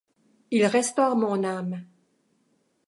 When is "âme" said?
1.43-1.85